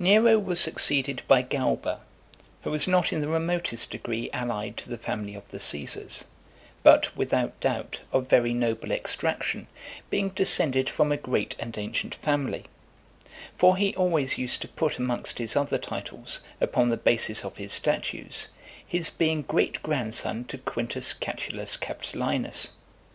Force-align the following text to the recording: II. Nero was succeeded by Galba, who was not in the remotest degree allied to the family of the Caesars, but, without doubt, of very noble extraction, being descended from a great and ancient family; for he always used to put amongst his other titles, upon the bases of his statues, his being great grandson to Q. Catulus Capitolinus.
II. 0.00 0.04
Nero 0.06 0.38
was 0.38 0.58
succeeded 0.58 1.20
by 1.28 1.42
Galba, 1.42 2.00
who 2.62 2.70
was 2.70 2.88
not 2.88 3.12
in 3.12 3.20
the 3.20 3.28
remotest 3.28 3.90
degree 3.90 4.30
allied 4.32 4.74
to 4.78 4.88
the 4.88 4.96
family 4.96 5.34
of 5.34 5.46
the 5.50 5.60
Caesars, 5.60 6.24
but, 6.82 7.14
without 7.14 7.60
doubt, 7.60 8.00
of 8.10 8.26
very 8.26 8.54
noble 8.54 8.90
extraction, 8.90 9.66
being 10.08 10.30
descended 10.30 10.88
from 10.88 11.12
a 11.12 11.18
great 11.18 11.54
and 11.58 11.76
ancient 11.76 12.14
family; 12.14 12.64
for 13.54 13.76
he 13.76 13.94
always 13.96 14.38
used 14.38 14.62
to 14.62 14.68
put 14.68 14.96
amongst 14.96 15.36
his 15.36 15.56
other 15.56 15.76
titles, 15.76 16.40
upon 16.58 16.88
the 16.88 16.96
bases 16.96 17.44
of 17.44 17.58
his 17.58 17.70
statues, 17.70 18.48
his 18.88 19.10
being 19.10 19.42
great 19.42 19.82
grandson 19.82 20.42
to 20.46 20.56
Q. 20.56 20.88
Catulus 21.20 21.76
Capitolinus. 21.76 22.70